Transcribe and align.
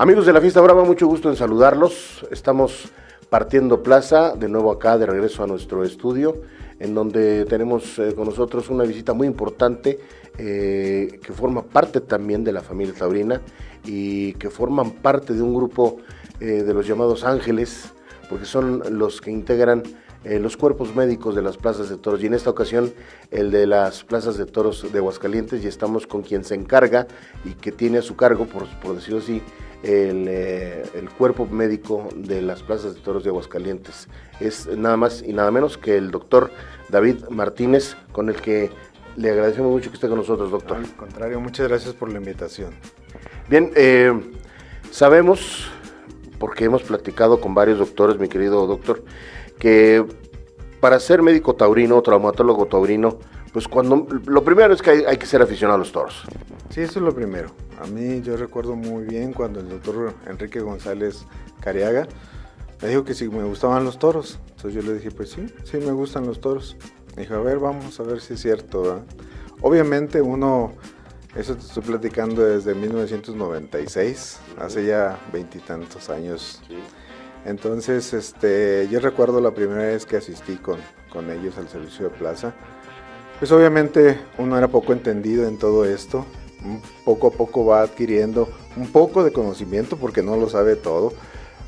Amigos 0.00 0.26
de 0.26 0.32
la 0.32 0.40
Fiesta 0.40 0.60
Brava, 0.60 0.84
mucho 0.84 1.08
gusto 1.08 1.28
en 1.28 1.34
saludarlos. 1.34 2.24
Estamos 2.30 2.88
partiendo 3.30 3.82
plaza, 3.82 4.36
de 4.36 4.48
nuevo 4.48 4.70
acá, 4.70 4.96
de 4.96 5.06
regreso 5.06 5.42
a 5.42 5.48
nuestro 5.48 5.82
estudio, 5.82 6.40
en 6.78 6.94
donde 6.94 7.44
tenemos 7.46 7.98
eh, 7.98 8.14
con 8.14 8.26
nosotros 8.26 8.70
una 8.70 8.84
visita 8.84 9.12
muy 9.12 9.26
importante 9.26 9.98
eh, 10.38 11.18
que 11.20 11.32
forma 11.32 11.62
parte 11.62 12.00
también 12.00 12.44
de 12.44 12.52
la 12.52 12.60
familia 12.60 12.94
taurina 12.96 13.40
y 13.84 14.34
que 14.34 14.50
forman 14.50 14.92
parte 14.92 15.34
de 15.34 15.42
un 15.42 15.52
grupo 15.52 15.96
eh, 16.38 16.62
de 16.62 16.74
los 16.74 16.86
llamados 16.86 17.24
ángeles, 17.24 17.92
porque 18.30 18.44
son 18.44 18.84
los 18.96 19.20
que 19.20 19.32
integran 19.32 19.82
los 20.24 20.56
cuerpos 20.56 20.94
médicos 20.94 21.34
de 21.36 21.42
las 21.42 21.56
plazas 21.56 21.88
de 21.88 21.96
toros 21.96 22.22
y 22.22 22.26
en 22.26 22.34
esta 22.34 22.50
ocasión 22.50 22.92
el 23.30 23.52
de 23.52 23.66
las 23.68 24.02
plazas 24.02 24.36
de 24.36 24.46
toros 24.46 24.92
de 24.92 24.98
Aguascalientes 24.98 25.64
y 25.64 25.68
estamos 25.68 26.08
con 26.08 26.22
quien 26.22 26.44
se 26.44 26.56
encarga 26.56 27.06
y 27.44 27.52
que 27.52 27.70
tiene 27.70 27.98
a 27.98 28.02
su 28.02 28.16
cargo, 28.16 28.44
por, 28.46 28.66
por 28.80 28.96
decirlo 28.96 29.20
así, 29.20 29.40
eh, 29.82 30.84
el, 30.94 31.08
cuerpo 31.10 31.46
médico 31.46 32.08
de 32.16 32.42
las 32.42 32.62
plazas 32.62 32.94
de 32.94 33.00
toros 33.00 33.22
de 33.22 33.30
Aguascalientes. 33.30 34.08
Es 34.40 34.66
nada 34.66 34.96
más 34.96 35.22
y 35.22 35.32
nada 35.32 35.50
menos 35.50 35.78
que 35.78 35.96
el 35.96 36.10
doctor 36.10 36.50
David 36.88 37.28
Martínez, 37.30 37.96
con 38.12 38.28
el 38.28 38.40
que 38.40 38.70
le 39.16 39.30
agradecemos 39.30 39.70
mucho 39.70 39.90
que 39.90 39.94
esté 39.94 40.08
con 40.08 40.18
nosotros, 40.18 40.50
doctor. 40.50 40.78
Al 40.78 40.96
contrario, 40.96 41.40
muchas 41.40 41.68
gracias 41.68 41.94
por 41.94 42.10
la 42.10 42.18
invitación. 42.18 42.74
Bien, 43.48 43.70
eh, 43.76 44.12
sabemos, 44.90 45.70
porque 46.38 46.64
hemos 46.64 46.82
platicado 46.82 47.40
con 47.40 47.54
varios 47.54 47.78
doctores, 47.78 48.18
mi 48.18 48.28
querido 48.28 48.66
doctor, 48.66 49.04
que 49.58 50.04
para 50.80 51.00
ser 51.00 51.22
médico 51.22 51.54
taurino, 51.54 52.00
traumatólogo 52.02 52.66
taurino, 52.66 53.18
pues 53.52 53.68
cuando 53.68 54.06
lo 54.26 54.44
primero 54.44 54.74
es 54.74 54.82
que 54.82 55.06
hay, 55.06 55.16
que 55.16 55.26
ser 55.26 55.42
aficionado 55.42 55.76
a 55.76 55.78
los 55.78 55.92
toros. 55.92 56.24
Sí, 56.70 56.80
eso 56.80 56.98
es 56.98 57.04
lo 57.04 57.14
primero. 57.14 57.50
A 57.80 57.86
mí 57.86 58.20
yo 58.22 58.36
recuerdo 58.36 58.76
muy 58.76 59.04
bien 59.04 59.32
cuando 59.32 59.60
el 59.60 59.68
doctor 59.68 60.14
Enrique 60.26 60.60
González 60.60 61.24
Cariaga 61.60 62.06
me 62.82 62.88
dijo 62.88 63.04
que 63.04 63.14
si 63.14 63.28
me 63.28 63.44
gustaban 63.44 63.84
los 63.84 63.98
toros. 63.98 64.38
Entonces 64.50 64.74
yo 64.74 64.82
le 64.82 64.98
dije, 64.98 65.10
pues 65.10 65.30
sí, 65.30 65.46
sí 65.64 65.78
me 65.78 65.92
gustan 65.92 66.26
los 66.26 66.40
toros. 66.40 66.76
Me 67.16 67.22
dijo, 67.22 67.34
a 67.34 67.40
ver, 67.40 67.58
vamos 67.58 67.98
a 67.98 68.02
ver 68.02 68.20
si 68.20 68.34
es 68.34 68.40
cierto. 68.40 69.04
Obviamente 69.60 70.20
uno, 70.20 70.72
eso 71.34 71.54
te 71.56 71.62
estoy 71.62 71.82
platicando 71.82 72.44
desde 72.44 72.74
1996, 72.74 74.38
hace 74.60 74.86
ya 74.86 75.18
veintitantos 75.32 76.10
años. 76.10 76.60
Entonces, 77.44 78.12
este, 78.12 78.88
yo 78.90 79.00
recuerdo 79.00 79.40
la 79.40 79.52
primera 79.52 79.82
vez 79.82 80.04
que 80.04 80.16
asistí 80.16 80.56
con, 80.56 80.78
con 81.10 81.30
ellos 81.30 81.56
al 81.56 81.68
servicio 81.68 82.08
de 82.08 82.10
plaza 82.10 82.54
pues 83.38 83.52
obviamente 83.52 84.18
uno 84.38 84.58
era 84.58 84.68
poco 84.68 84.92
entendido 84.92 85.46
en 85.46 85.58
todo 85.58 85.84
esto, 85.84 86.26
poco 87.04 87.28
a 87.28 87.30
poco 87.30 87.64
va 87.64 87.82
adquiriendo 87.82 88.48
un 88.76 88.88
poco 88.88 89.22
de 89.22 89.32
conocimiento 89.32 89.96
porque 89.96 90.22
no 90.22 90.36
lo 90.36 90.48
sabe 90.48 90.76
todo, 90.76 91.12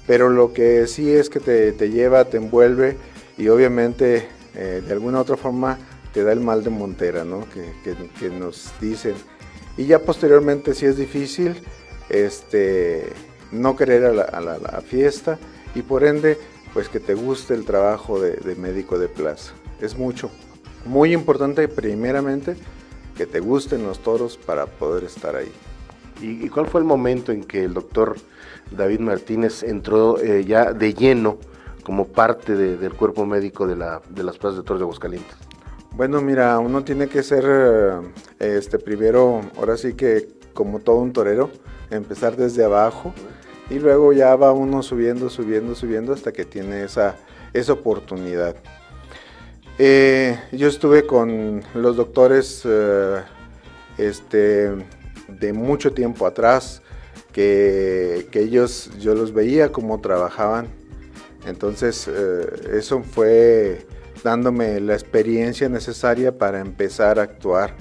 pero 0.06 0.28
lo 0.28 0.52
que 0.52 0.86
sí 0.88 1.12
es 1.12 1.30
que 1.30 1.38
te, 1.38 1.90
lleva, 1.90 2.24
te 2.24 2.38
envuelve 2.38 2.96
y 3.38 3.48
obviamente 3.48 4.26
eh, 4.54 4.82
de 4.84 4.92
alguna 4.92 5.20
otra 5.20 5.36
forma 5.36 5.78
te 6.12 6.24
da 6.24 6.32
el 6.32 6.40
mal 6.40 6.64
de 6.64 6.70
Montera, 6.70 7.24
¿no? 7.24 7.46
Que, 7.50 8.30
nos 8.30 8.72
dicen. 8.80 9.14
Y 9.76 9.86
ya 9.86 10.00
posteriormente 10.00 10.74
si 10.74 10.86
es 10.86 10.96
difícil 10.96 11.62
este, 12.08 13.12
no 13.52 13.76
querer 13.76 14.06
a 14.06 14.40
la, 14.40 14.82
fiesta 14.84 15.38
y 15.76 15.82
por 15.82 16.02
ende 16.02 16.36
pues 16.74 16.88
que 16.88 16.98
te 16.98 17.14
guste 17.14 17.54
el 17.54 17.64
trabajo 17.64 18.20
de 18.20 18.56
médico 18.56 18.98
de 18.98 19.08
plaza. 19.08 19.52
Es 19.80 19.96
mucho 19.96 20.30
muy 20.84 21.12
importante 21.12 21.68
primeramente 21.68 22.56
que 23.16 23.26
te 23.26 23.40
gusten 23.40 23.82
los 23.82 24.00
toros 24.00 24.36
para 24.36 24.66
poder 24.66 25.04
estar 25.04 25.36
ahí. 25.36 25.52
¿Y, 26.22 26.48
cuál 26.48 26.66
fue 26.66 26.80
el 26.80 26.86
momento 26.86 27.32
en 27.32 27.44
que 27.44 27.64
el 27.64 27.72
doctor 27.72 28.16
David 28.70 29.00
Martínez 29.00 29.62
entró 29.62 30.18
eh, 30.20 30.44
ya 30.44 30.72
de 30.72 30.92
lleno 30.92 31.38
como 31.82 32.08
parte 32.08 32.54
del 32.54 32.92
cuerpo 32.94 33.24
médico 33.24 33.66
de, 33.66 33.76
la, 33.76 34.02
de 34.10 34.22
las 34.22 34.36
plazas 34.36 34.58
de 34.58 34.64
toros 34.64 34.80
de 34.80 34.84
Aguascalientes? 34.84 35.36
Bueno, 35.92 36.20
mira, 36.20 36.58
uno 36.58 36.84
tiene 36.84 37.08
que 37.08 37.22
ser, 37.22 37.44
eh, 37.46 38.00
este, 38.38 38.78
primero, 38.78 39.40
ahora 39.56 39.76
sí 39.76 39.94
que 39.94 40.28
como 40.52 40.78
todo 40.80 40.96
un 40.96 41.12
torero, 41.12 41.50
empezar 41.90 42.36
desde 42.36 42.64
abajo 42.64 43.12
y 43.70 43.78
luego 43.78 44.12
ya 44.12 44.36
va 44.36 44.52
uno 44.52 44.82
subiendo, 44.82 45.30
subiendo, 45.30 45.74
subiendo 45.74 46.12
hasta 46.12 46.32
que 46.32 46.44
tiene 46.44 46.84
esa, 46.84 47.16
esa 47.52 47.72
oportunidad. 47.72 48.56
Eh, 49.82 50.38
yo 50.52 50.68
estuve 50.68 51.06
con 51.06 51.62
los 51.72 51.96
doctores 51.96 52.60
eh, 52.66 53.22
este, 53.96 54.72
de 55.26 55.52
mucho 55.54 55.94
tiempo 55.94 56.26
atrás, 56.26 56.82
que, 57.32 58.28
ellos, 58.34 58.90
yo 59.00 59.14
los 59.14 59.32
veía 59.32 59.72
cómo 59.72 59.98
trabajaban. 60.02 60.68
Entonces, 61.46 62.06
eh, 62.08 62.46
eso 62.74 63.02
fue 63.02 63.86
dándome 64.22 64.80
la 64.80 64.92
experiencia 64.92 65.70
necesaria 65.70 66.36
para 66.36 66.60
empezar 66.60 67.18
a 67.18 67.22
actuar, 67.22 67.74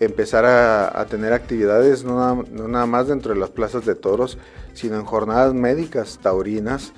empezar 0.00 0.44
a, 0.44 1.06
tener 1.06 1.32
actividades 1.32 2.02
no, 2.02 2.42
no, 2.50 2.66
nada 2.66 2.86
más 2.86 3.06
dentro 3.06 3.34
de 3.34 3.38
las 3.38 3.50
plazas 3.50 3.86
de 3.86 3.94
toros, 3.94 4.36
sino 4.74 4.96
en 4.96 5.04
jornadas 5.04 5.54
médicas 5.54 6.18
taurinas 6.20 6.92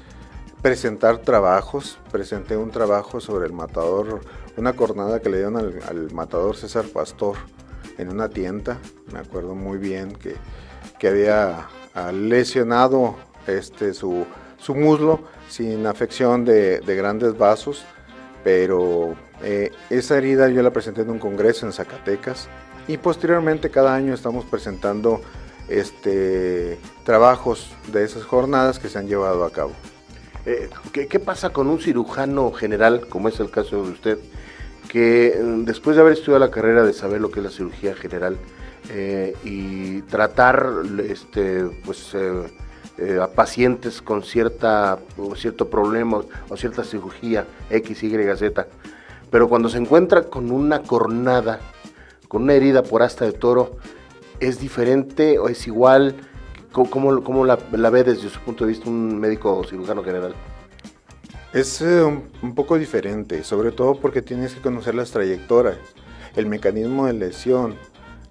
presentar 0.63 1.19
trabajos. 1.19 1.99
Presenté 2.11 2.57
un 2.57 2.71
trabajo 2.71 3.21
sobre 3.21 3.47
el 3.47 3.53
matador, 3.53 4.21
una 4.57 4.73
jornada 4.73 5.21
que 5.21 5.31
le 5.31 5.39
dieron 5.39 5.57
al, 5.57 6.13
matador 6.13 6.57
César 6.57 6.85
Pastor 6.87 7.37
en 7.97 8.11
una 8.11 8.29
tienda. 8.29 8.79
Me 9.13 9.19
acuerdo 9.19 9.55
muy 9.55 9.79
bien 9.79 10.13
que, 10.13 10.37
había 11.07 11.69
ah, 11.95 12.13
lesionado 12.13 13.17
este, 13.47 13.95
su, 13.95 14.27
muslo 14.75 15.21
sin 15.49 15.87
afección 15.87 16.45
de, 16.45 16.81
grandes 16.87 17.37
vasos, 17.37 17.85
pero 18.45 19.15
eh, 19.43 19.73
esa 19.91 20.19
herida 20.19 20.49
yo 20.49 20.63
la 20.63 20.73
presenté 20.73 21.03
en 21.03 21.11
un 21.11 21.19
congreso 21.19 21.67
en 21.67 21.73
Zacatecas 21.73 22.49
y 22.87 22.97
posteriormente 22.97 23.71
cada 23.71 23.95
año 23.95 24.15
estamos 24.15 24.45
presentando 24.45 25.21
este, 25.69 26.79
trabajos 27.05 27.71
de 27.93 28.05
esas 28.05 28.25
jornadas 28.25 28.79
que 28.79 28.89
se 28.89 28.99
han 28.99 29.07
llevado 29.07 29.45
a 29.45 29.51
cabo. 29.51 29.73
Eh, 30.51 30.71
¿qué, 30.93 31.21
pasa 31.21 31.51
con 31.51 31.69
un 31.69 31.79
cirujano 31.79 32.51
general, 32.53 33.07
como 33.11 33.29
es 33.29 33.39
el 33.39 33.51
caso 33.51 33.85
de 33.85 33.91
usted, 33.91 34.19
que 34.89 35.39
mm, 35.39 35.65
después 35.65 35.95
de 35.95 36.01
haber 36.01 36.15
estudiado 36.15 36.39
la 36.39 36.51
carrera 36.51 36.85
de 36.85 36.95
saber 36.95 37.21
lo 37.21 37.31
que 37.31 37.41
es 37.41 37.45
la 37.45 37.51
cirugía 37.51 37.95
general 37.95 38.39
eh, 38.89 39.37
y 39.45 40.01
tratar 40.03 40.73
este, 41.07 41.65
pues, 41.85 42.15
eh, 42.15 43.19
a 43.21 43.27
pacientes 43.27 44.01
con 44.01 44.23
cierta, 44.23 44.99
cierto 45.37 45.69
problema 45.69 46.23
o 46.49 46.57
cierta 46.57 46.83
cirugía 46.83 47.45
X, 47.69 48.03
Y, 48.05 48.37
Z, 48.37 48.67
pero 49.31 49.51
cuando 49.51 49.69
se 49.69 49.77
encuentra 49.77 50.23
con 50.23 50.51
una 50.51 50.81
cornada, 50.81 51.61
con 52.27 52.45
una 52.45 52.55
herida 52.55 52.83
por 52.83 53.03
asta 53.03 53.27
de 53.27 53.33
toro, 53.33 53.77
¿es 54.41 54.59
diferente 54.61 55.39
o 55.39 55.51
es 55.51 55.67
igual? 55.67 56.15
¿Cómo, 56.73 57.45
la, 57.47 57.57
ve 57.91 58.05
desde 58.05 58.29
su 58.29 58.41
punto 58.41 58.65
de 58.65 58.71
vista 58.71 58.89
un 58.89 59.19
médico 59.19 59.65
cirujano 59.65 60.05
general? 60.05 60.35
Es 61.53 61.81
eh, 61.81 62.03
un, 62.03 62.55
poco 62.55 62.79
diferente, 62.79 63.43
sobre 63.43 63.73
todo 63.73 63.95
porque 63.95 64.21
tienes 64.21 64.55
que 64.55 64.61
conocer 64.61 64.95
las 64.95 65.11
trayectorias, 65.11 65.79
el 66.37 66.47
mecanismo 66.47 67.07
de 67.07 67.15
lesión, 67.15 67.75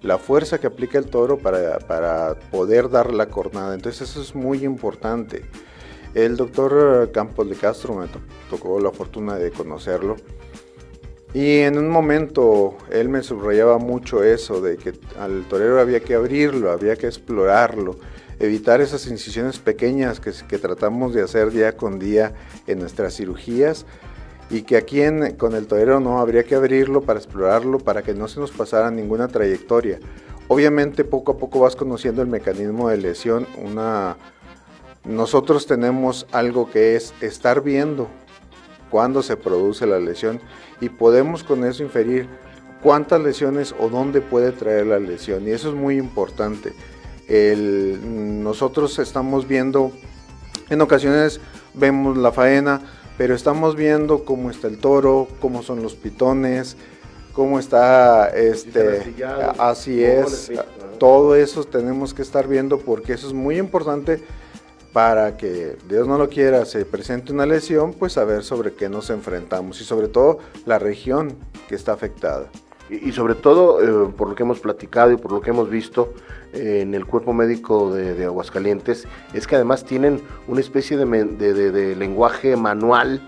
la 0.02 0.18
fuerza 0.18 0.58
que 0.58 0.68
aplica 0.68 0.98
el 0.98 1.06
toro 1.06 1.38
para, 1.38 1.78
para, 1.80 2.38
poder 2.50 2.88
dar 2.88 3.12
la 3.12 3.26
cornada. 3.26 3.74
Entonces 3.74 4.08
eso 4.08 4.22
es 4.22 4.34
muy 4.34 4.64
importante. 4.64 5.44
El 6.14 6.36
doctor 6.36 7.10
Campos 7.12 7.48
de 7.50 7.56
Castro 7.56 7.94
me 7.94 8.06
tocó 8.48 8.78
la 8.80 8.92
fortuna 8.92 9.34
de 9.36 9.50
conocerlo. 9.50 10.16
Y 11.34 11.58
en 11.58 11.76
un 11.76 11.90
momento 11.90 12.76
él 12.90 13.08
me 13.08 13.22
subrayaba 13.22 13.78
mucho 13.78 14.22
eso, 14.22 14.60
de 14.60 14.76
que 14.76 14.94
al 15.18 15.44
torero 15.48 15.80
había 15.80 16.00
que 16.00 16.14
abrirlo, 16.14 16.70
había 16.70 16.96
que 16.96 17.06
explorarlo, 17.06 17.96
evitar 18.40 18.80
esas 18.80 19.06
incisiones 19.06 19.58
pequeñas 19.58 20.20
que, 20.20 20.58
tratamos 20.58 21.14
de 21.14 21.22
hacer 21.22 21.50
día 21.50 21.76
con 21.76 21.98
día 21.98 22.34
en 22.66 22.78
nuestras 22.78 23.16
cirugías 23.16 23.86
y 24.50 24.62
que 24.62 24.76
aquí 24.76 25.00
con 25.36 25.54
el 25.54 25.66
torero 25.66 26.00
no 26.00 26.20
habría 26.20 26.44
que 26.44 26.54
abrirlo 26.54 27.02
para 27.02 27.18
explorarlo 27.18 27.78
para 27.78 28.02
que 28.02 28.14
no 28.14 28.28
se 28.28 28.40
nos 28.40 28.50
pasara 28.50 28.90
ninguna 28.90 29.28
trayectoria. 29.28 29.98
Obviamente 30.46 31.04
poco 31.04 31.32
a 31.32 31.36
poco 31.36 31.60
vas 31.60 31.76
conociendo 31.76 32.22
el 32.22 32.28
mecanismo 32.28 32.88
de 32.88 32.96
lesión. 32.96 33.46
Una, 33.62 34.16
nosotros 35.04 35.66
tenemos 35.66 36.26
algo 36.32 36.70
que 36.70 36.96
es 36.96 37.12
estar 37.20 37.62
viendo 37.62 38.08
cuándo 38.90 39.22
se 39.22 39.36
produce 39.36 39.86
la 39.86 39.98
lesión 39.98 40.40
y 40.80 40.88
podemos 40.88 41.44
con 41.44 41.64
eso 41.64 41.82
inferir 41.82 42.26
cuántas 42.82 43.20
lesiones 43.20 43.74
o 43.78 43.90
dónde 43.90 44.22
puede 44.22 44.52
traer 44.52 44.86
la 44.86 44.98
lesión 44.98 45.46
y 45.46 45.50
eso 45.50 45.68
es 45.68 45.74
muy 45.74 45.98
importante 45.98 46.72
nosotros 47.28 48.98
estamos 48.98 49.46
viendo, 49.46 49.92
en 50.70 50.80
ocasiones 50.80 51.40
vemos 51.74 52.16
la 52.16 52.32
faena, 52.32 52.80
pero 53.16 53.34
estamos 53.34 53.76
viendo 53.76 54.24
cómo 54.24 54.50
está 54.50 54.68
el 54.68 54.78
toro, 54.78 55.28
cómo 55.40 55.62
son 55.62 55.82
los 55.82 55.94
pitones, 55.94 56.76
cómo 57.32 57.58
está 57.58 58.30
este 58.30 59.14
así 59.58 60.02
es 60.02 60.50
todo 60.98 61.36
eso 61.36 61.62
tenemos 61.62 62.12
que 62.12 62.22
estar 62.22 62.48
viendo 62.48 62.78
porque 62.78 63.12
eso 63.12 63.28
es 63.28 63.32
muy 63.32 63.58
importante 63.58 64.20
para 64.92 65.36
que 65.36 65.76
Dios 65.88 66.08
no 66.08 66.18
lo 66.18 66.28
quiera 66.28 66.64
se 66.64 66.84
presente 66.84 67.32
una 67.32 67.46
lesión, 67.46 67.92
pues 67.92 68.14
saber 68.14 68.42
sobre 68.42 68.74
qué 68.74 68.88
nos 68.88 69.10
enfrentamos 69.10 69.80
y 69.80 69.84
sobre 69.84 70.08
todo 70.08 70.38
la 70.66 70.78
región 70.78 71.36
que 71.68 71.74
está 71.74 71.92
afectada. 71.92 72.50
Y, 72.90 73.12
sobre 73.12 73.34
todo, 73.34 73.82
eh, 73.82 74.12
por 74.16 74.28
lo 74.30 74.34
que 74.34 74.42
hemos 74.42 74.60
platicado 74.60 75.12
y 75.12 75.16
por 75.16 75.32
lo 75.32 75.40
que 75.40 75.50
hemos 75.50 75.68
visto 75.68 76.14
eh, 76.54 76.80
en 76.82 76.94
el 76.94 77.04
cuerpo 77.04 77.32
médico 77.34 77.92
de, 77.92 78.24
Aguascalientes, 78.24 79.06
es 79.34 79.46
que 79.46 79.56
además 79.56 79.84
tienen 79.84 80.22
una 80.46 80.60
especie 80.60 80.96
de, 80.96 81.96
lenguaje 81.96 82.56
manual 82.56 83.20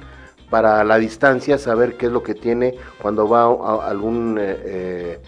para 0.48 0.82
la 0.84 0.98
distancia, 0.98 1.58
saber 1.58 1.96
qué 1.96 2.06
es 2.06 2.12
lo 2.12 2.22
que 2.22 2.34
tiene 2.34 2.74
cuando 3.00 3.28
va 3.28 3.42
a, 3.42 3.88
algún 3.88 4.38
eh, 4.40 5.18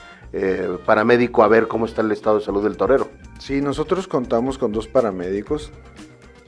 paramédico 0.87 1.43
a 1.43 1.49
ver 1.49 1.69
cómo 1.69 1.85
está 1.85 2.01
el 2.01 2.11
estado 2.11 2.39
de 2.39 2.45
salud 2.45 2.63
del 2.63 2.77
torero. 2.77 3.09
Sí, 3.39 3.61
nosotros 3.61 4.09
contamos 4.09 4.57
con 4.57 4.73
dos 4.73 4.89
paramédicos 4.89 5.73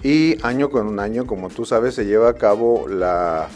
y 0.02 0.36
año 0.42 0.70
con 0.70 0.98
año, 1.00 1.26
como 1.26 1.50
tú 1.50 1.64
sabes, 1.66 1.94
se 1.94 2.06
lleva 2.06 2.30
a 2.30 2.34
cabo 2.34 2.88
la, 2.88 3.48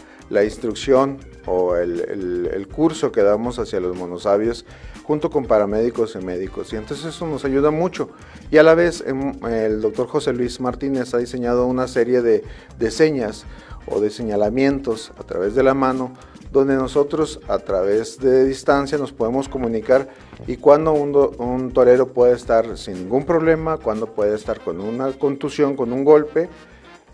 instrucción 0.43 1.17
o 1.45 1.75
el, 1.75 2.67
curso 2.71 3.11
que 3.11 3.23
damos 3.23 3.59
hacia 3.59 3.79
los 3.79 3.95
monosabios 3.95 4.65
junto 5.03 5.29
con 5.29 5.45
paramédicos 5.45 6.15
y 6.15 6.23
médicos. 6.23 6.71
Y 6.71 6.75
entonces 6.75 7.07
eso 7.07 7.25
nos 7.25 7.43
ayuda 7.45 7.71
mucho. 7.71 8.09
Y 8.51 8.57
a 8.57 8.63
la 8.63 8.75
vez 8.75 9.03
em, 9.05 9.33
el 9.45 9.81
doctor 9.81 10.07
José 10.07 10.33
Luis 10.33 10.59
Martínez 10.59 11.13
ha 11.13 11.17
diseñado 11.17 11.65
una 11.65 11.87
serie 11.87 12.21
de 12.21 12.91
señas 12.91 13.45
o 13.87 13.99
de 13.99 14.11
señalamientos 14.11 15.11
a 15.17 15.23
través 15.23 15.55
de 15.55 15.63
la 15.63 15.73
mano 15.73 16.13
donde 16.51 16.75
nosotros 16.75 17.39
a 17.47 17.59
través 17.59 18.17
de 18.19 18.45
distancia 18.45 18.97
nos 18.97 19.11
podemos 19.11 19.47
comunicar 19.47 20.09
y 20.47 20.57
cuando 20.57 20.93
un, 20.93 21.71
torero 21.71 22.07
puede 22.07 22.33
estar 22.33 22.77
sin 22.77 22.95
ningún 22.95 23.25
problema, 23.25 23.77
cuando 23.77 24.07
puede 24.07 24.35
estar 24.35 24.59
con 24.59 24.79
una 24.79 25.11
contusión, 25.13 25.75
con 25.75 25.93
un 25.93 26.03
golpe 26.03 26.49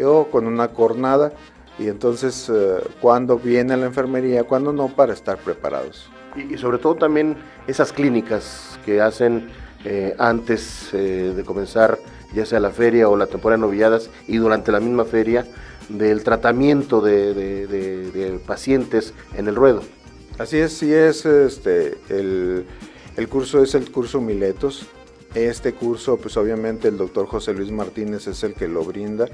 o 0.02 0.26
con 0.26 0.48
una 0.48 0.70
cornada 0.70 1.34
y 1.78 1.88
entonces 1.88 2.50
eh, 2.54 2.78
cuando 3.02 3.38
viene 3.38 3.76
la 3.76 3.88
enfermería, 3.88 4.44
cuando 4.44 4.72
no, 4.72 4.88
para 4.90 5.14
estar 5.14 5.38
preparados. 5.38 6.10
Y, 6.36 6.58
sobre 6.58 6.78
todo 6.78 6.96
también 6.96 7.38
esas 7.68 7.92
clínicas 7.92 8.80
que 8.86 9.02
hacen 9.02 9.50
eh, 9.84 10.16
antes 10.18 10.90
eh, 10.94 11.34
de 11.36 11.44
comenzar 11.44 11.98
ya 12.34 12.46
sea 12.46 12.60
la 12.60 12.72
feria 12.72 13.08
o 13.08 13.16
la 13.16 13.28
temporada 13.28 13.58
de 13.58 13.68
novilladas 13.68 14.10
y 14.28 14.38
durante 14.38 14.72
la 14.72 14.80
misma 14.80 15.06
feria, 15.06 15.46
del 15.90 16.24
tratamiento 16.24 17.00
de, 17.00 18.40
pacientes 18.46 19.14
en 19.38 19.48
el 19.48 19.56
ruedo. 19.56 19.82
Así 20.38 20.58
es, 20.58 20.74
sí 20.74 20.94
es, 20.94 21.26
este, 21.26 21.98
el, 22.10 22.66
curso 23.30 23.64
es 23.64 23.76
el 23.76 23.90
curso 23.92 24.20
Miletos. 24.20 24.88
Este 25.34 25.74
curso, 25.74 26.18
pues 26.18 26.38
obviamente 26.38 26.88
el 26.88 26.98
doctor 26.98 27.28
José 27.28 27.54
Luis 27.54 27.72
Martínez 27.72 28.28
es 28.28 28.44
el 28.44 28.54
que 28.54 28.68
lo 28.68 28.84
brinda 28.84 29.28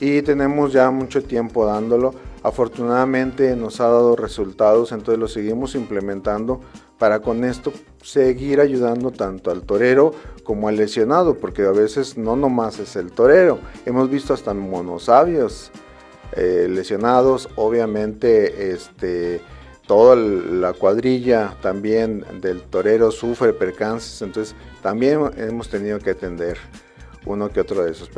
y 0.00 0.22
tenemos 0.22 0.72
ya 0.72 0.90
mucho 0.90 1.22
tiempo 1.22 1.66
dándolo. 1.66 2.14
Afortunadamente 2.42 3.56
nos 3.56 3.80
ha 3.80 3.84
dado 3.84 4.14
resultados, 4.14 4.92
entonces 4.92 5.18
lo 5.18 5.28
seguimos 5.28 5.74
implementando 5.74 6.60
para 6.98 7.20
con 7.20 7.44
esto 7.44 7.72
seguir 8.02 8.60
ayudando 8.60 9.10
tanto 9.10 9.50
al 9.50 9.62
torero 9.62 10.12
como 10.44 10.68
al 10.68 10.76
lesionado, 10.76 11.34
porque 11.34 11.62
a 11.62 11.70
veces 11.70 12.16
no 12.16 12.36
nomás 12.36 12.78
es 12.78 12.96
el 12.96 13.12
torero, 13.12 13.58
hemos 13.86 14.08
visto 14.10 14.34
hasta 14.34 14.54
monosabios 14.54 15.70
eh, 16.32 16.66
lesionados, 16.70 17.48
obviamente 17.56 18.72
este, 18.72 19.40
toda 19.86 20.16
la 20.16 20.72
cuadrilla 20.72 21.56
también 21.60 22.24
del 22.40 22.62
torero 22.62 23.10
sufre 23.10 23.52
percances, 23.52 24.22
entonces 24.22 24.54
también 24.82 25.30
hemos 25.36 25.68
tenido 25.68 25.98
que 25.98 26.10
atender 26.10 26.58
uno 27.26 27.50
que 27.50 27.60
otro 27.60 27.84
de 27.84 27.90
esos 27.90 28.08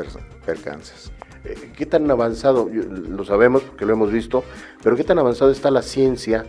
percances. 0.45 1.11
Eh, 1.45 1.73
¿Qué 1.77 1.87
tan 1.87 2.11
avanzado, 2.11 2.69
lo 2.69 3.25
sabemos 3.25 3.63
porque 3.63 3.87
lo 3.87 3.93
hemos 3.93 4.13
visto, 4.13 4.45
pero 4.83 4.97
qué 4.97 5.05
tan 5.05 5.19
avanzado 5.19 5.51
está 5.51 5.71
la 5.71 5.83
ciencia 5.83 6.47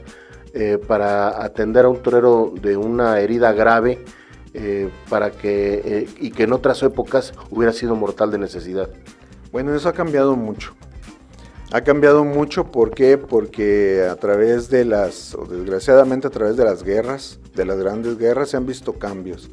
eh, 0.54 0.78
para 0.86 1.42
atender 1.46 1.86
a 1.86 1.90
un 1.90 2.04
torero 2.04 2.54
de 2.62 2.76
una 2.76 3.22
herida 3.22 3.54
grave 3.54 4.04
eh, 4.54 4.90
para 5.10 5.32
que, 5.32 5.82
eh, 5.86 6.10
y 6.20 6.32
que 6.32 6.44
en 6.44 6.52
otras 6.52 6.84
épocas 6.84 7.34
hubiera 7.52 7.72
sido 7.72 7.96
mortal 7.96 8.32
de 8.32 8.38
necesidad? 8.38 8.90
Bueno, 9.54 9.74
eso 9.74 9.88
ha 9.88 9.94
cambiado 9.94 10.36
mucho. 10.36 10.74
Ha 11.72 11.80
cambiado 11.82 12.26
mucho, 12.26 12.66
¿por 12.66 12.92
qué? 12.92 13.18
Porque 13.18 14.06
a 14.12 14.18
través 14.18 14.70
de 14.70 14.84
las, 14.84 15.36
o 15.36 15.46
desgraciadamente 15.46 16.28
a 16.28 16.32
través 16.32 16.58
de 16.58 16.66
las 16.66 16.84
guerras, 16.84 17.40
de 17.56 17.64
las 17.64 17.78
grandes 17.78 18.18
guerras, 18.18 18.50
se 18.50 18.58
han 18.58 18.66
visto 18.66 19.00
cambios. 19.00 19.50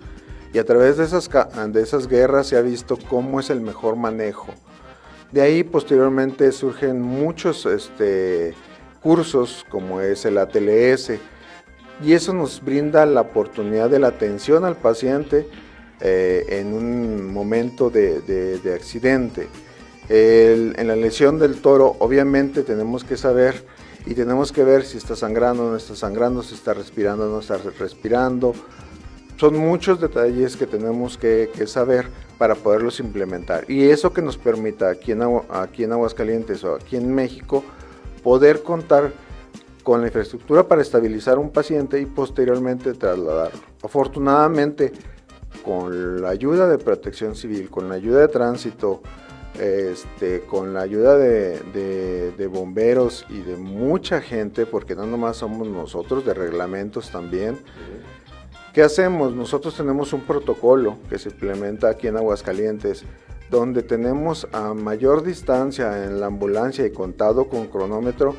Y 0.53 0.59
a 0.59 0.65
través 0.65 0.97
de 0.97 1.05
esas, 1.05 1.31
de 1.69 1.81
esas 1.81 2.09
guerras 2.09 2.49
se 2.49 2.57
ha 2.57 2.61
visto 2.61 2.99
cómo 3.09 3.39
es 3.39 3.51
el 3.51 3.61
mejor 3.61 3.95
manejo. 3.95 4.53
De 5.33 5.43
ahí 5.43 5.63
posteriormente 5.63 6.51
surgen 6.53 7.03
muchos 7.03 7.67
este, 7.67 8.55
cursos 9.03 9.65
como 9.69 10.01
es 10.01 10.25
el 10.25 10.39
ATLS 10.39 11.13
y 12.03 12.13
eso 12.13 12.33
nos 12.33 12.65
brinda 12.65 13.05
la 13.05 13.23
oportunidad 13.23 13.91
de 13.91 13.99
la 13.99 14.09
atención 14.09 14.65
al 14.65 14.77
paciente 14.77 15.47
eh, 16.01 16.47
en 16.49 16.73
un 16.73 17.33
momento 17.33 17.91
de, 17.91 18.61
accidente. 18.75 19.49
en 20.09 20.87
la 20.87 20.97
lesión 20.97 21.39
del 21.39 21.61
toro 21.61 21.97
obviamente 21.99 22.63
tenemos 22.63 23.05
que 23.05 23.17
saber 23.17 23.67
y 24.07 24.15
tenemos 24.15 24.53
que 24.53 24.65
ver 24.65 24.85
si 24.85 24.97
está 24.97 25.15
sangrando 25.15 25.67
o 25.67 25.71
no 25.71 25.77
está 25.77 25.95
sangrando, 25.95 26.43
si 26.43 26.55
está 26.55 26.73
respirando 26.73 27.27
o 27.27 27.31
no 27.31 27.41
está 27.41 27.59
respirando. 27.59 28.55
Son 29.39 29.57
muchos 29.57 30.01
detalles 30.01 30.57
que 30.57 30.67
tenemos 30.67 31.17
que, 31.17 31.49
saber 31.67 32.09
para 32.39 32.57
poderlos 32.57 32.99
implementar. 32.99 33.71
Y 33.71 33.89
eso 33.89 34.13
que 34.13 34.21
nos 34.21 34.37
permita 34.37 34.91
aquí 34.91 35.13
en, 35.13 35.23
aquí 35.51 35.85
en 35.85 35.93
Aguascalientes 35.93 36.65
o 36.65 36.75
aquí 36.75 36.97
en 36.97 37.15
México 37.15 37.63
poder 38.25 38.63
contar 38.63 39.13
con 39.85 40.01
la 40.01 40.09
infraestructura 40.09 40.67
para 40.67 40.83
estabilizar 40.83 41.39
un 41.39 41.51
paciente 41.51 42.01
y 42.01 42.07
posteriormente 42.07 42.95
trasladarlo. 42.95 43.61
Afortunadamente, 43.83 44.93
con 45.65 46.21
la 46.21 46.31
ayuda 46.31 46.69
de 46.69 46.79
protección 46.79 47.37
civil, 47.37 47.71
con 47.71 47.89
la 47.89 47.95
ayuda 47.95 48.21
de 48.21 48.29
tránsito, 48.29 49.03
este, 49.59 50.43
con 50.43 50.75
la 50.75 50.83
ayuda 50.83 51.17
de, 51.17 52.51
bomberos 52.53 53.27
y 53.29 53.41
de 53.41 53.57
mucha 53.57 54.21
gente, 54.21 54.67
porque 54.67 54.95
no 54.95 55.07
nomás 55.07 55.39
somos 55.39 55.69
nosotros, 55.69 56.25
de 56.25 56.35
reglamentos 56.35 57.11
también. 57.11 57.59
¿Qué 58.79 58.85
hacemos? 58.85 59.35
Nosotros 59.35 59.77
tenemos 59.77 60.13
un 60.13 60.21
protocolo 60.21 60.99
que 61.11 61.19
se 61.19 61.31
implementa 61.31 61.89
aquí 61.89 62.07
en 62.07 62.17
Aguascalientes 62.17 63.03
donde 63.51 63.83
tenemos 63.83 64.47
a 64.53 64.73
mayor 64.73 65.25
distancia 65.25 66.05
en 66.05 66.21
la 66.21 66.27
ambulancia 66.27 66.87
y 66.87 66.93
contado 66.93 67.49
con 67.49 67.67
cronómetro, 67.67 68.37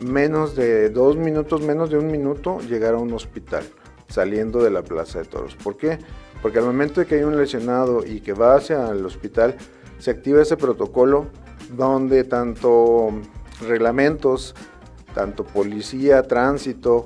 menos 0.00 0.56
de 0.56 0.88
dos 0.88 1.18
minutos, 1.18 1.60
menos 1.60 1.90
de 1.90 1.98
un 1.98 2.06
minuto 2.10 2.60
llegar 2.60 2.94
a 2.94 2.96
un 2.96 3.12
hospital 3.12 3.62
saliendo 4.08 4.62
de 4.62 4.70
la 4.70 4.82
Plaza 4.82 5.18
de 5.18 5.26
Toros. 5.26 5.54
¿Por 5.54 5.76
qué? 5.76 5.98
Porque 6.40 6.60
al 6.60 6.64
momento 6.64 7.02
de 7.02 7.06
que 7.06 7.16
hay 7.16 7.24
un 7.24 7.36
lesionado 7.36 8.06
y 8.06 8.22
que 8.22 8.32
va 8.32 8.54
hacia 8.54 8.88
el 8.88 9.04
hospital, 9.04 9.54
se 9.98 10.10
activa 10.10 10.40
ese 10.40 10.56
protocolo 10.56 11.26
donde 11.76 12.24
tanto 12.24 13.10
reglamentos, 13.60 14.54
tanto 15.14 15.44
policía, 15.44 16.22
tránsito, 16.22 17.04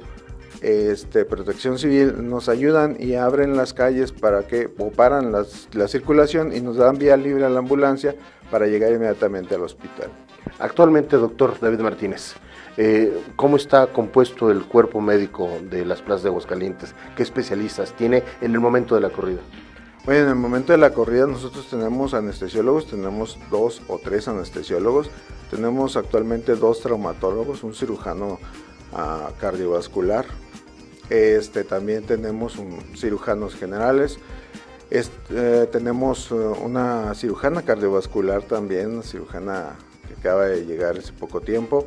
este, 0.62 1.24
protección 1.24 1.78
civil 1.78 2.28
nos 2.28 2.48
ayudan 2.48 2.96
y 2.98 3.14
abren 3.14 3.56
las 3.56 3.74
calles 3.74 4.12
para 4.12 4.46
que, 4.46 4.70
o 4.78 4.90
paran 4.90 5.32
la 5.32 5.88
circulación 5.88 6.54
y 6.54 6.60
nos 6.60 6.76
dan 6.76 6.98
vía 6.98 7.16
libre 7.16 7.44
a 7.44 7.48
la 7.48 7.60
ambulancia 7.60 8.14
para 8.50 8.66
llegar 8.66 8.92
inmediatamente 8.92 9.54
al 9.54 9.62
hospital. 9.62 10.10
Actualmente, 10.58 11.16
doctor 11.16 11.58
David 11.60 11.80
Martínez, 11.80 12.34
eh, 12.76 13.22
¿cómo 13.36 13.56
está 13.56 13.88
compuesto 13.88 14.50
el 14.50 14.64
cuerpo 14.64 15.00
médico 15.00 15.50
de 15.70 15.84
las 15.84 16.02
plazas 16.02 16.22
de 16.24 16.28
Aguascalientes? 16.30 16.94
¿Qué 17.16 17.22
especialistas 17.22 17.92
tiene 17.92 18.22
en 18.40 18.52
el 18.52 18.60
momento 18.60 18.94
de 18.94 19.00
la 19.00 19.10
corrida? 19.10 19.40
Bueno, 20.04 20.22
en 20.22 20.28
el 20.28 20.34
momento 20.36 20.72
de 20.72 20.78
la 20.78 20.94
corrida 20.94 21.26
nosotros 21.26 21.68
tenemos 21.68 22.14
anestesiólogos, 22.14 22.86
tenemos 22.86 23.38
dos 23.50 23.82
o 23.88 23.98
tres 23.98 24.26
anestesiólogos, 24.26 25.10
tenemos 25.50 25.96
actualmente 25.96 26.54
dos 26.54 26.80
traumatólogos, 26.80 27.62
un 27.62 27.74
cirujano 27.74 28.38
ah, 28.92 29.30
cardiovascular, 29.38 30.24
este, 31.10 31.64
también 31.64 32.04
tenemos 32.04 32.58
cirujanos 32.96 33.54
generales. 33.54 34.18
Eh, 34.90 35.68
tenemos 35.70 36.30
eh, 36.30 36.34
una 36.34 37.14
cirujana 37.14 37.62
cardiovascular 37.62 38.42
también, 38.42 38.94
una 38.94 39.02
cirujana 39.02 39.76
que 40.06 40.14
acaba 40.14 40.46
de 40.46 40.64
llegar 40.64 40.96
hace 40.96 41.12
poco 41.12 41.42
tiempo, 41.42 41.86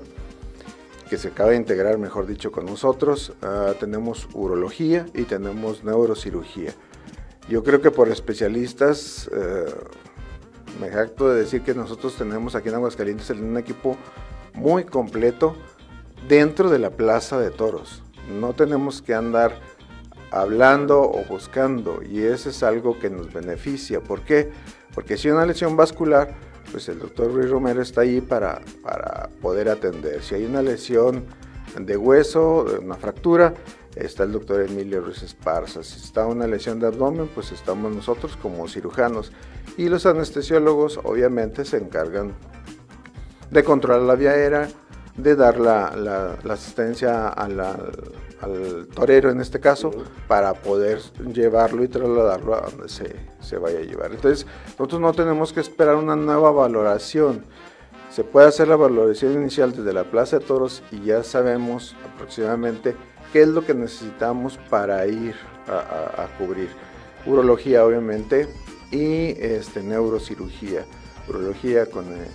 que 1.09 1.17
se 1.17 1.29
acaba 1.29 1.51
de 1.51 1.57
integrar, 1.57 1.97
mejor 1.97 2.27
dicho, 2.27 2.51
con 2.51 2.65
nosotros. 2.65 3.33
Ah, 3.41 3.73
tenemos 3.79 4.27
urología 4.33 5.07
y 5.15 5.23
tenemos 5.23 5.83
neurocirugía. 5.83 6.73
Yo 7.49 7.63
creo 7.63 7.81
que 7.81 7.89
por 7.89 8.07
especialistas, 8.09 9.29
eh, 9.33 9.65
me 10.79 10.89
jacto 10.89 11.29
de 11.29 11.41
decir 11.41 11.63
que 11.63 11.73
nosotros 11.73 12.15
tenemos 12.15 12.55
aquí 12.55 12.69
en 12.69 12.75
Aguascalientes 12.75 13.29
un 13.31 13.57
equipo 13.57 13.97
muy 14.53 14.85
completo 14.85 15.55
dentro 16.27 16.69
de 16.69 16.79
la 16.79 16.91
Plaza 16.91 17.39
de 17.39 17.49
Toros. 17.49 18.03
No 18.29 18.53
tenemos 18.53 19.01
que 19.01 19.13
andar 19.13 19.59
hablando 20.31 21.01
o 21.01 21.23
buscando 21.25 22.01
y 22.01 22.23
eso 22.23 22.49
es 22.49 22.63
algo 22.63 22.97
que 22.99 23.09
nos 23.09 23.31
beneficia. 23.31 24.01
¿Por 24.01 24.21
qué? 24.21 24.51
Porque 24.93 25.17
si 25.17 25.29
una 25.29 25.45
lesión 25.45 25.75
vascular, 25.75 26.33
pues 26.71 26.87
el 26.89 26.99
doctor 26.99 27.33
Ruiz 27.33 27.49
Romero 27.49 27.81
está 27.81 28.01
ahí 28.01 28.21
para, 28.21 28.61
para 28.81 29.29
poder 29.41 29.69
atender. 29.69 30.21
Si 30.23 30.35
hay 30.35 30.45
una 30.45 30.61
lesión 30.61 31.25
de 31.79 31.97
hueso, 31.97 32.65
una 32.81 32.95
fractura, 32.95 33.53
está 33.95 34.23
el 34.23 34.31
doctor 34.31 34.61
Emilio 34.61 35.01
Ruiz 35.01 35.21
Esparza. 35.21 35.83
Si 35.83 35.99
está 35.99 36.25
una 36.25 36.47
lesión 36.47 36.79
de 36.79 36.87
abdomen, 36.87 37.29
pues 37.33 37.51
estamos 37.51 37.93
nosotros 37.93 38.37
como 38.41 38.67
cirujanos. 38.67 39.31
Y 39.77 39.89
los 39.89 40.05
anestesiólogos 40.05 40.99
obviamente 41.03 41.65
se 41.65 41.77
encargan 41.77 42.33
de 43.49 43.63
controlar 43.63 44.01
la 44.01 44.15
vía 44.15 44.31
aérea, 44.31 44.69
de 45.17 45.35
dar 45.35 45.59
la, 45.59 46.37
asistencia 46.49 47.29
al 47.29 48.87
torero 48.93 49.29
en 49.29 49.41
este 49.41 49.59
caso, 49.59 49.91
para 50.27 50.53
poder 50.53 50.99
llevarlo 51.33 51.83
y 51.83 51.87
trasladarlo 51.87 52.55
a 52.55 52.61
donde 52.61 52.89
se, 52.89 53.15
se 53.39 53.57
vaya 53.57 53.79
a 53.79 53.83
llevar. 53.83 54.11
Entonces, 54.11 54.45
nosotros 54.77 55.01
no 55.01 55.13
tenemos 55.13 55.53
que 55.53 55.59
esperar 55.59 55.95
una 55.95 56.15
nueva 56.15 56.51
valoración. 56.51 57.43
Se 58.09 58.23
puede 58.23 58.47
hacer 58.47 58.67
la 58.67 58.75
valoración 58.75 59.33
inicial 59.33 59.71
desde 59.71 59.93
la 59.93 60.03
Plaza 60.03 60.39
de 60.39 60.45
Toros 60.45 60.83
y 60.91 61.01
ya 61.05 61.23
sabemos 61.23 61.95
aproximadamente 62.13 62.95
qué 63.31 63.43
es 63.43 63.47
lo 63.47 63.65
que 63.65 63.73
necesitamos 63.73 64.57
para 64.69 65.07
ir 65.07 65.35
a, 65.67 66.27
cubrir. 66.37 66.69
Urología, 67.25 67.85
obviamente, 67.85 68.49
y 68.91 69.29
este, 69.39 69.81
neurocirugía. 69.81 70.83
Urología 71.29 71.85
con, 71.85 72.05
eh, 72.05 72.27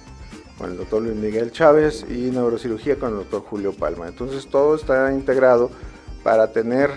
con 0.58 0.70
el 0.70 0.76
doctor 0.76 1.02
Luis 1.02 1.16
Miguel 1.16 1.52
Chávez 1.52 2.04
y 2.08 2.30
neurocirugía 2.30 2.96
con 2.96 3.10
el 3.10 3.16
doctor 3.16 3.42
Julio 3.42 3.72
Palma. 3.72 4.08
Entonces 4.08 4.46
todo 4.46 4.74
está 4.74 5.12
integrado 5.12 5.70
para 6.22 6.52
tener 6.52 6.90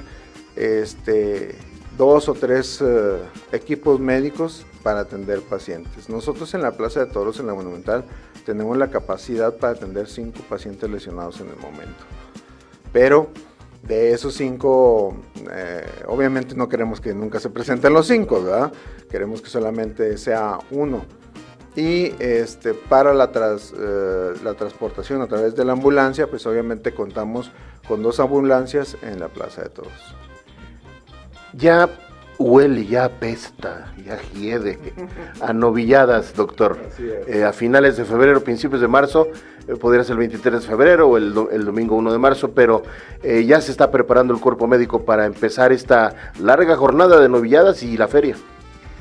este, 0.55 1.55
dos 1.97 2.29
o 2.29 2.33
tres 2.33 2.81
eh, 2.81 3.17
equipos 3.51 3.99
médicos 3.99 4.65
para 4.83 5.01
atender 5.01 5.41
pacientes. 5.41 6.09
Nosotros 6.09 6.53
en 6.53 6.61
la 6.61 6.71
Plaza 6.71 7.01
de 7.01 7.11
Toros, 7.11 7.39
en 7.39 7.47
la 7.47 7.53
Monumental, 7.53 8.05
tenemos 8.45 8.77
la 8.77 8.89
capacidad 8.89 9.55
para 9.57 9.73
atender 9.73 10.07
cinco 10.07 10.39
pacientes 10.47 10.89
lesionados 10.89 11.41
en 11.41 11.49
el 11.49 11.57
momento. 11.57 12.05
Pero 12.91 13.29
de 13.83 14.13
esos 14.13 14.33
cinco, 14.33 15.15
eh, 15.51 15.85
obviamente 16.07 16.55
no 16.55 16.67
queremos 16.67 16.99
que 17.01 17.13
nunca 17.13 17.39
se 17.39 17.49
presenten 17.49 17.93
los 17.93 18.07
cinco, 18.07 18.43
¿verdad? 18.43 18.71
Queremos 19.09 19.41
que 19.41 19.49
solamente 19.49 20.17
sea 20.17 20.57
uno. 20.71 21.05
Y 21.75 22.13
este, 22.19 22.73
para 22.73 23.13
la, 23.13 23.29
eh, 23.35 24.33
la 24.43 24.53
transportación 24.55 25.21
a 25.21 25.27
través 25.27 25.55
de 25.55 25.63
la 25.65 25.73
ambulancia, 25.73 26.27
pues 26.27 26.45
obviamente 26.45 26.93
contamos 26.93 27.51
con 27.87 28.03
dos 28.03 28.19
ambulancias 28.19 28.97
en 29.01 29.19
la 29.19 29.29
Plaza 29.29 29.63
de 29.63 29.69
Toros. 29.69 30.15
Ya 31.53 31.89
huele, 32.39 32.85
ya 32.85 33.05
apesta, 33.05 33.93
ya 34.03 34.17
hiede 34.33 34.79
a 35.41 35.53
novilladas, 35.53 36.33
doctor. 36.33 36.77
Eh, 37.27 37.43
a 37.43 37.53
finales 37.53 37.97
de 37.97 38.05
febrero, 38.05 38.41
principios 38.41 38.81
de 38.81 38.87
marzo, 38.87 39.27
eh, 39.67 39.75
podría 39.75 40.03
ser 40.03 40.13
el 40.13 40.19
23 40.19 40.61
de 40.61 40.67
febrero 40.67 41.09
o 41.09 41.17
el, 41.17 41.33
domingo 41.33 41.95
1 41.97 42.11
de 42.11 42.17
marzo, 42.17 42.51
pero 42.51 42.81
eh, 43.21 43.45
ya 43.45 43.61
se 43.61 43.71
está 43.71 43.91
preparando 43.91 44.33
el 44.33 44.39
cuerpo 44.39 44.67
médico 44.67 45.03
para 45.03 45.25
empezar 45.25 45.71
esta 45.71 46.31
larga 46.39 46.75
jornada 46.77 47.19
de 47.19 47.29
novilladas 47.29 47.83
y 47.83 47.97
la 47.97 48.07
feria. 48.07 48.35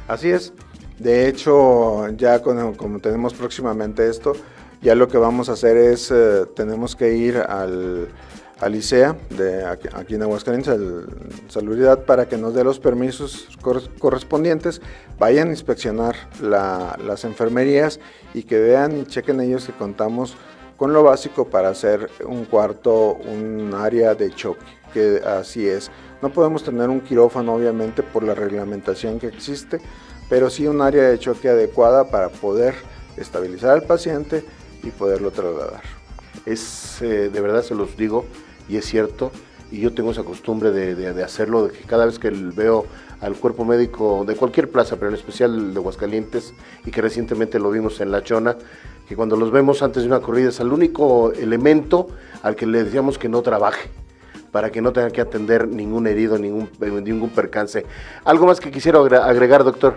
Así 0.08 0.30
es. 0.30 0.52
De 0.98 1.28
hecho, 1.28 2.08
ya 2.10 2.42
como 2.42 2.98
tenemos 3.00 3.34
próximamente 3.34 4.08
esto, 4.08 4.32
ya 4.82 4.94
lo 4.94 5.08
que 5.08 5.18
vamos 5.18 5.48
a 5.48 5.52
hacer 5.52 5.76
es, 5.76 6.12
tenemos 6.54 6.96
que 6.96 7.16
ir 7.16 7.36
al 7.36 8.08
al 8.60 8.74
ICEA 8.74 9.16
de 9.30 9.64
aquí, 9.64 10.14
en 10.14 10.22
Aguascalientes, 10.22 10.72
al 10.72 11.06
Salubridad, 11.48 12.04
para 12.04 12.28
que 12.28 12.36
nos 12.36 12.54
dé 12.54 12.64
los 12.64 12.80
permisos 12.80 13.48
correspondientes, 13.98 14.80
vayan 15.18 15.48
a 15.48 15.50
inspeccionar 15.52 16.16
las 16.40 17.24
enfermerías 17.24 18.00
y 18.34 18.42
que 18.42 18.58
vean 18.58 18.98
y 18.98 19.04
chequen 19.04 19.40
ellos 19.40 19.66
que 19.66 19.72
contamos 19.72 20.36
con 20.76 20.92
lo 20.92 21.02
básico 21.02 21.48
para 21.48 21.70
hacer 21.70 22.10
un 22.24 22.44
cuarto, 22.44 23.14
un 23.14 23.74
área 23.74 24.14
de 24.14 24.30
choque, 24.30 24.64
que 24.92 25.20
así 25.24 25.68
es. 25.68 25.90
No 26.22 26.32
podemos 26.32 26.62
tener 26.64 26.88
un 26.88 27.00
quirófano 27.00 27.54
obviamente 27.54 28.02
por 28.02 28.22
la 28.22 28.34
reglamentación 28.34 29.18
que 29.18 29.28
existe, 29.28 29.80
pero 30.28 30.50
sí 30.50 30.66
un 30.66 30.80
área 30.80 31.04
de 31.04 31.18
choque 31.18 31.48
adecuada 31.48 32.10
para 32.10 32.28
poder 32.28 32.74
estabilizar 33.16 33.70
al 33.70 33.82
paciente 33.82 34.44
y 34.82 34.90
poderlo 34.90 35.30
trasladar. 35.30 35.82
Es, 36.46 37.02
eh, 37.02 37.30
de 37.30 37.40
verdad 37.40 37.62
se 37.62 37.74
los 37.74 37.96
digo, 37.96 38.24
y 38.68 38.76
es 38.76 38.84
cierto, 38.84 39.32
y 39.70 39.80
yo 39.80 39.92
tengo 39.92 40.12
esa 40.12 40.24
costumbre 40.24 40.70
de, 40.70 41.22
hacerlo, 41.22 41.66
de 41.66 41.72
que 41.72 41.84
cada 41.84 42.06
vez 42.06 42.18
que 42.18 42.30
veo 42.30 42.86
al 43.20 43.34
cuerpo 43.34 43.64
médico 43.64 44.24
de 44.26 44.34
cualquier 44.34 44.70
plaza, 44.70 44.96
pero 44.96 45.08
en 45.08 45.14
especial 45.14 45.74
de 45.74 45.78
Aguascalientes, 45.78 46.54
y 46.86 46.90
que 46.90 47.02
recientemente 47.02 47.58
lo 47.58 47.70
vimos 47.70 48.00
en 48.00 48.10
La 48.10 48.22
Chona, 48.22 48.56
que 49.08 49.16
cuando 49.16 49.36
los 49.36 49.50
vemos 49.50 49.82
antes 49.82 50.02
de 50.02 50.08
una 50.08 50.20
corrida 50.20 50.50
es 50.50 50.60
el 50.60 50.72
único 50.72 51.32
elemento 51.32 52.08
al 52.42 52.56
que 52.56 52.66
le 52.66 52.84
decíamos 52.84 53.18
que 53.18 53.28
no 53.28 53.42
trabaje 53.42 53.90
para 54.52 54.70
que 54.70 54.80
no 54.80 54.92
tenga 54.94 55.10
que 55.10 55.20
atender 55.20 55.68
ningún 55.68 56.06
herido, 56.06 56.38
ningún, 56.38 56.70
ningún 56.80 57.28
percance. 57.28 57.84
¿Algo 58.24 58.46
más 58.46 58.60
que 58.60 58.70
quisiera 58.70 58.98
agregar, 58.98 59.62
doctor? 59.62 59.96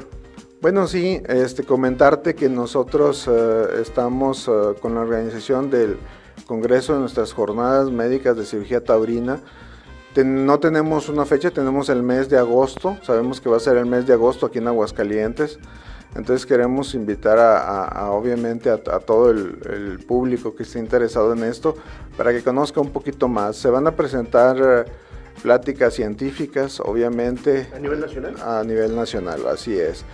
Bueno, 0.61 0.85
sí, 0.85 1.19
este, 1.27 1.63
comentarte 1.63 2.35
que 2.35 2.47
nosotros 2.47 3.27
eh, 3.27 3.81
estamos 3.81 4.47
eh, 4.47 4.75
con 4.79 4.93
la 4.93 5.01
organización 5.01 5.71
del 5.71 5.97
Congreso 6.45 6.93
de 6.93 6.99
nuestras 6.99 7.33
jornadas 7.33 7.89
médicas 7.89 8.37
de 8.37 8.45
cirugía 8.45 8.83
taurina. 8.83 9.39
no 10.23 10.59
tenemos 10.59 11.09
una 11.09 11.25
fecha, 11.25 11.49
tenemos 11.49 11.89
el 11.89 12.03
mes 12.03 12.29
de 12.29 12.37
agosto, 12.37 12.95
sabemos 13.01 13.41
que 13.41 13.49
va 13.49 13.57
a 13.57 13.59
ser 13.59 13.75
el 13.75 13.87
mes 13.87 14.05
de 14.05 14.13
agosto 14.13 14.45
aquí 14.45 14.59
en 14.59 14.67
Aguascalientes. 14.67 15.57
Entonces 16.15 16.45
queremos 16.45 16.93
invitar 16.93 17.39
a, 17.39 18.11
obviamente 18.11 18.69
a, 18.69 18.77
todo 18.77 19.31
el, 19.31 19.97
público 20.05 20.53
que 20.53 20.61
esté 20.61 20.77
interesado 20.77 21.33
en 21.33 21.43
esto 21.43 21.73
para 22.15 22.33
que 22.33 22.43
conozca 22.43 22.79
un 22.81 22.91
poquito 22.91 23.27
más. 23.27 23.55
Se 23.55 23.69
van 23.69 23.87
a 23.87 23.95
presentar 23.95 24.57
eh, 24.59 24.91
pláticas 25.41 25.95
científicas, 25.95 26.79
obviamente. 26.81 27.67
¿A 27.73 27.79
nivel 27.79 28.01
nacional? 28.01 28.35
A 28.43 28.63
nivel 28.63 28.95
nacional, 28.95 29.47
así 29.47 29.79
es. 29.79 30.05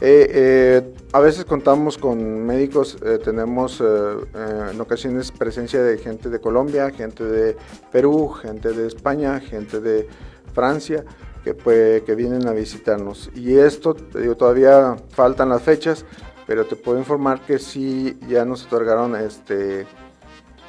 Eh, 0.00 0.28
eh, 0.30 0.94
a 1.12 1.20
veces 1.20 1.46
contamos 1.46 1.96
con 1.96 2.44
médicos, 2.44 2.98
eh, 3.02 3.18
tenemos 3.24 3.80
en 3.80 4.78
ocasiones 4.78 5.32
presencia 5.32 5.82
de 5.82 5.96
gente 5.96 6.28
de 6.28 6.38
Colombia, 6.38 6.90
gente 6.90 7.24
de 7.24 7.56
Perú, 7.90 8.28
gente 8.28 8.72
de 8.72 8.86
España, 8.86 9.40
gente 9.40 9.80
de 9.80 10.06
Francia, 10.52 11.04
que, 11.42 12.02
que 12.04 12.14
vienen 12.14 12.46
a 12.46 12.52
visitarnos. 12.52 13.30
Y 13.34 13.56
esto, 13.56 13.94
todavía 13.94 14.96
faltan 15.10 15.48
las 15.48 15.62
fechas, 15.62 16.04
pero 16.46 16.66
te 16.66 16.76
puedo 16.76 16.98
informar 16.98 17.40
que 17.40 17.58
sí 17.58 18.18
ya 18.28 18.44
nos 18.44 18.66
otorgaron 18.66 19.16
este... 19.16 19.86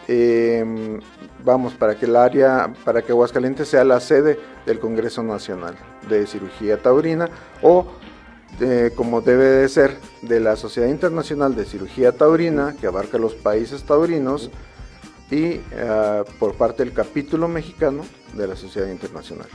Em, 0.10 1.01
vamos, 1.43 1.74
para 1.74 1.96
que 1.96 2.05
el 2.05 2.15
área, 2.15 2.72
para 2.86 3.01
que 3.01 3.12
Aguascalientes 3.12 3.67
sea 3.67 3.84
la 3.84 4.00
sede 4.00 4.39
del 4.65 4.79
Congreso 4.79 5.22
Nacional 5.22 5.75
de 6.07 6.25
Cirugía 6.25 6.81
Taurina 6.81 7.29
o 7.62 7.86
como 8.96 9.22
debe 9.22 9.46
de 9.46 9.70
ser, 9.70 9.98
de 10.22 10.39
la 10.39 10.56
Sociedad 10.56 10.89
Internacional 10.89 11.56
de 11.56 11.66
Cirugía 11.66 12.12
Taurina, 12.12 12.75
que 12.80 12.88
abarca 12.88 13.18
los 13.18 13.36
países 13.36 13.84
taurinos, 13.84 14.50
y 15.30 15.60
eh, 15.72 16.24
por 16.39 16.54
parte 16.56 16.84
del 16.84 16.94
capítulo 16.94 17.48
mexicano 17.48 18.04
de 18.34 18.48
la 18.48 18.56
Sociedad 18.56 18.89
Internacional. 18.89 19.48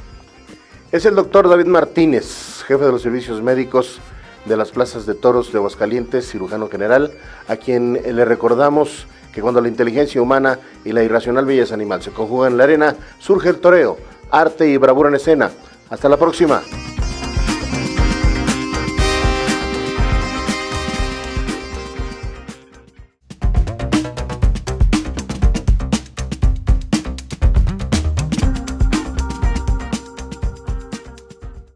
Es 0.91 1.07
el 1.07 1.15
doctor 1.15 1.49
David 1.49 1.67
Martínez, 1.67 2.63
jefe 2.67 2.85
de 2.85 2.93
los 2.93 3.03
servicios 3.03 3.43
médicos 3.43 4.01
de 4.45 4.57
las 4.57 4.71
plazas 4.71 5.07
de 5.07 5.15
toros 5.15 5.53
de 5.53 5.59
Aguascalientes, 5.59 6.29
cirujano 6.29 6.69
general, 6.69 7.13
a 7.49 7.57
quien 7.57 7.95
le 7.95 8.25
recordamos 8.25 9.07
que 9.33 9.41
cuando 9.41 9.61
la 9.61 9.69
inteligencia 9.69 10.21
humana 10.21 10.59
y 10.85 10.93
la 10.93 11.03
irracional 11.03 11.47
belleza 11.47 11.75
animal 11.75 12.03
se 12.03 12.11
conjugan 12.11 12.53
en 12.53 12.59
la 12.59 12.65
arena, 12.65 12.97
surge 13.19 13.49
el 13.49 13.61
toreo, 13.61 13.97
arte 14.31 14.69
y 14.69 14.77
bravura 14.77 15.09
en 15.09 15.15
escena. 15.15 15.51
Hasta 15.89 16.09
la 16.09 16.19
próxima. 16.19 16.63